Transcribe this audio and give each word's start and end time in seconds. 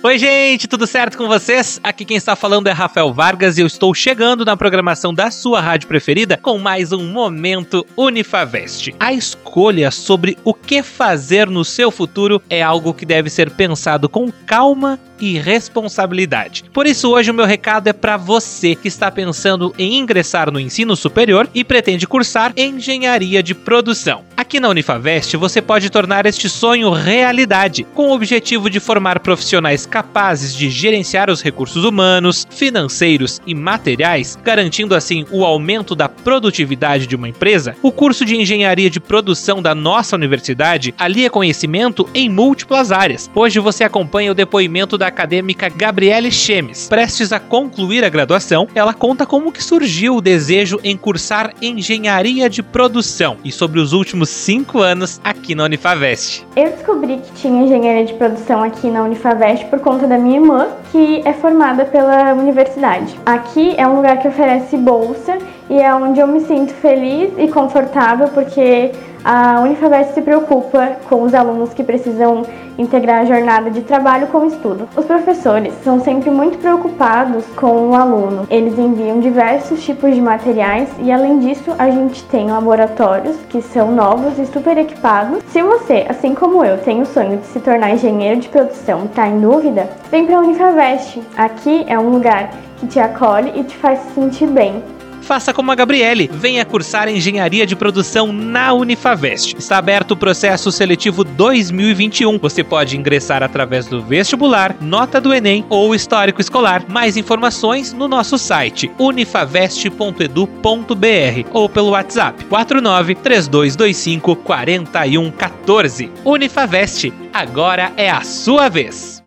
Oi, 0.00 0.16
gente, 0.16 0.68
tudo 0.68 0.86
certo 0.86 1.18
com 1.18 1.26
vocês? 1.26 1.80
Aqui 1.82 2.04
quem 2.04 2.16
está 2.16 2.36
falando 2.36 2.68
é 2.68 2.72
Rafael 2.72 3.12
Vargas 3.12 3.58
e 3.58 3.62
eu 3.62 3.66
estou 3.66 3.92
chegando 3.92 4.44
na 4.44 4.56
programação 4.56 5.12
da 5.12 5.28
sua 5.28 5.60
rádio 5.60 5.88
preferida 5.88 6.36
com 6.36 6.56
mais 6.56 6.92
um 6.92 7.10
Momento 7.10 7.84
Unifavest. 7.96 8.94
A 9.00 9.12
escolha 9.12 9.90
sobre 9.90 10.38
o 10.44 10.54
que 10.54 10.84
fazer 10.84 11.50
no 11.50 11.64
seu 11.64 11.90
futuro 11.90 12.40
é 12.48 12.62
algo 12.62 12.94
que 12.94 13.04
deve 13.04 13.28
ser 13.28 13.50
pensado 13.50 14.08
com 14.08 14.30
calma 14.46 15.00
e 15.20 15.36
responsabilidade. 15.36 16.64
Por 16.72 16.86
isso, 16.86 17.10
hoje 17.10 17.30
o 17.30 17.34
meu 17.34 17.44
recado 17.44 17.88
é 17.88 17.92
para 17.92 18.16
você 18.16 18.74
que 18.74 18.88
está 18.88 19.10
pensando 19.10 19.74
em 19.76 19.98
ingressar 19.98 20.50
no 20.50 20.60
ensino 20.60 20.94
superior 20.94 21.48
e 21.52 21.64
pretende 21.64 22.06
cursar 22.06 22.52
engenharia 22.56 23.42
de 23.42 23.54
produção. 23.54 24.22
Aqui 24.36 24.60
na 24.60 24.68
Unifavest 24.68 25.36
você 25.36 25.60
pode 25.60 25.90
tornar 25.90 26.24
este 26.24 26.48
sonho 26.48 26.90
realidade, 26.90 27.84
com 27.94 28.08
o 28.08 28.14
objetivo 28.14 28.70
de 28.70 28.78
formar 28.78 29.18
profissionais 29.20 29.84
capazes 29.88 30.54
de 30.54 30.70
gerenciar 30.70 31.30
os 31.30 31.42
recursos 31.42 31.84
humanos, 31.84 32.46
financeiros 32.50 33.40
e 33.46 33.54
materiais, 33.54 34.38
garantindo 34.44 34.94
assim 34.94 35.24
o 35.30 35.44
aumento 35.44 35.94
da 35.94 36.08
produtividade 36.08 37.06
de 37.06 37.16
uma 37.16 37.28
empresa. 37.28 37.74
O 37.82 37.90
curso 37.90 38.24
de 38.24 38.36
engenharia 38.36 38.90
de 38.90 39.00
produção 39.00 39.60
da 39.60 39.74
nossa 39.74 40.14
universidade 40.14 40.94
alia 40.98 41.30
conhecimento 41.30 42.08
em 42.14 42.28
múltiplas 42.28 42.92
áreas. 42.92 43.30
Hoje 43.34 43.58
você 43.58 43.84
acompanha 43.84 44.32
o 44.32 44.34
depoimento 44.34 44.98
da 44.98 45.06
acadêmica 45.06 45.68
Gabriele 45.68 46.30
Chemes. 46.30 46.88
Prestes 46.88 47.32
a 47.32 47.40
concluir 47.40 48.04
a 48.04 48.08
graduação, 48.08 48.68
ela 48.74 48.92
conta 48.94 49.24
como 49.26 49.52
que 49.52 49.62
surgiu 49.62 50.16
o 50.16 50.20
desejo 50.20 50.78
em 50.84 50.96
cursar 50.96 51.54
engenharia 51.62 52.48
de 52.48 52.62
produção 52.62 53.36
e 53.44 53.50
sobre 53.50 53.80
os 53.80 53.92
últimos 53.92 54.28
cinco 54.28 54.80
anos 54.80 55.20
aqui 55.24 55.54
na 55.54 55.64
Unifavest. 55.64 56.46
Eu 56.56 56.70
descobri 56.70 57.18
que 57.18 57.32
tinha 57.40 57.64
engenharia 57.64 58.04
de 58.04 58.14
produção 58.14 58.62
aqui 58.62 58.88
na 58.88 59.02
Unifavest 59.02 59.64
por 59.66 59.77
conta 59.78 60.06
da 60.06 60.18
minha 60.18 60.38
irmã, 60.38 60.68
que 60.90 61.22
é 61.24 61.32
formada 61.32 61.84
pela 61.84 62.32
universidade. 62.34 63.18
Aqui 63.24 63.74
é 63.76 63.86
um 63.86 63.96
lugar 63.96 64.18
que 64.18 64.28
oferece 64.28 64.76
bolsa 64.76 65.38
e 65.68 65.80
é 65.80 65.94
onde 65.94 66.20
eu 66.20 66.26
me 66.26 66.40
sinto 66.40 66.72
feliz 66.72 67.32
e 67.36 67.48
confortável 67.48 68.28
porque 68.28 68.92
a 69.30 69.60
Unifavest 69.60 70.14
se 70.14 70.22
preocupa 70.22 70.92
com 71.06 71.22
os 71.22 71.34
alunos 71.34 71.74
que 71.74 71.84
precisam 71.84 72.46
integrar 72.78 73.20
a 73.20 73.24
jornada 73.26 73.70
de 73.70 73.82
trabalho 73.82 74.28
com 74.28 74.46
estudo. 74.46 74.88
Os 74.96 75.04
professores 75.04 75.74
são 75.84 76.00
sempre 76.00 76.30
muito 76.30 76.56
preocupados 76.56 77.44
com 77.54 77.90
o 77.90 77.94
aluno. 77.94 78.46
Eles 78.48 78.78
enviam 78.78 79.20
diversos 79.20 79.84
tipos 79.84 80.14
de 80.14 80.22
materiais 80.22 80.88
e 81.00 81.12
além 81.12 81.40
disso, 81.40 81.74
a 81.78 81.90
gente 81.90 82.24
tem 82.24 82.50
laboratórios 82.50 83.36
que 83.50 83.60
são 83.60 83.92
novos 83.92 84.38
e 84.38 84.46
super 84.46 84.78
equipados. 84.78 85.42
Se 85.48 85.62
você, 85.62 86.06
assim 86.08 86.34
como 86.34 86.64
eu, 86.64 86.78
tem 86.78 87.02
o 87.02 87.06
sonho 87.06 87.36
de 87.36 87.46
se 87.48 87.60
tornar 87.60 87.90
engenheiro 87.90 88.40
de 88.40 88.48
produção 88.48 89.02
e 89.02 89.06
está 89.08 89.28
em 89.28 89.40
dúvida, 89.40 89.90
vem 90.10 90.24
para 90.24 90.38
a 90.38 90.40
Unifavest. 90.40 91.20
Aqui 91.36 91.84
é 91.86 91.98
um 91.98 92.08
lugar 92.08 92.48
que 92.78 92.86
te 92.86 92.98
acolhe 92.98 93.52
e 93.54 93.62
te 93.62 93.76
faz 93.76 93.98
se 93.98 94.14
sentir 94.14 94.46
bem. 94.46 94.82
Faça 95.28 95.52
como 95.52 95.70
a 95.70 95.74
Gabriele, 95.74 96.30
venha 96.32 96.64
cursar 96.64 97.06
engenharia 97.06 97.66
de 97.66 97.76
produção 97.76 98.32
na 98.32 98.72
Unifavest. 98.72 99.54
Está 99.58 99.76
aberto 99.76 100.12
o 100.12 100.16
processo 100.16 100.72
seletivo 100.72 101.22
2021. 101.22 102.38
Você 102.38 102.64
pode 102.64 102.96
ingressar 102.96 103.42
através 103.42 103.86
do 103.86 104.00
vestibular, 104.00 104.74
nota 104.80 105.20
do 105.20 105.34
Enem 105.34 105.66
ou 105.68 105.94
histórico 105.94 106.40
escolar. 106.40 106.82
Mais 106.88 107.18
informações 107.18 107.92
no 107.92 108.08
nosso 108.08 108.38
site 108.38 108.90
unifavest.edu.br 108.98 111.50
ou 111.52 111.68
pelo 111.68 111.90
WhatsApp 111.90 112.46
49 112.46 113.14
3225 113.16 114.34
4114. 114.34 116.10
Unifavest, 116.24 117.12
agora 117.34 117.92
é 117.98 118.08
a 118.08 118.22
sua 118.22 118.70
vez. 118.70 119.08